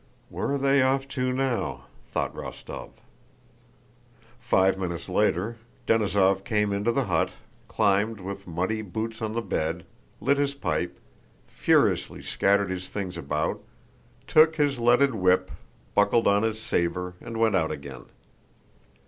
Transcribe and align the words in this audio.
"Where 0.29 0.49
are 0.53 0.57
they 0.57 0.81
off 0.81 1.07
to 1.09 1.31
now?" 1.31 1.85
thought 2.09 2.33
Rostóv. 2.33 2.89
Five 4.39 4.75
minutes 4.79 5.07
later, 5.07 5.57
Denísov 5.85 6.43
came 6.43 6.73
into 6.73 6.91
the 6.91 7.03
hut, 7.03 7.29
climbed 7.67 8.19
with 8.19 8.47
muddy 8.47 8.81
boots 8.81 9.21
on 9.21 9.33
the 9.33 9.43
bed, 9.43 9.85
lit 10.19 10.37
his 10.39 10.55
pipe, 10.55 10.99
furiously 11.45 12.23
scattered 12.23 12.71
his 12.71 12.89
things 12.89 13.15
about, 13.15 13.61
took 14.25 14.55
his 14.55 14.79
leaded 14.79 15.13
whip, 15.13 15.51
buckled 15.93 16.25
on 16.25 16.41
his 16.41 16.59
saber, 16.59 17.13
and 17.21 17.37
went 17.37 17.55
out 17.55 17.71
again. 17.71 18.05